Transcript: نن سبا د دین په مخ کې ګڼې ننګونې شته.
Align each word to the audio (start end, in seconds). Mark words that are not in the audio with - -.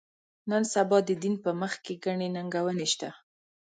نن 0.49 0.63
سبا 0.73 0.97
د 1.07 1.09
دین 1.21 1.35
په 1.43 1.51
مخ 1.61 1.73
کې 1.85 1.93
ګڼې 2.03 2.27
ننګونې 2.35 2.87
شته. 2.93 3.09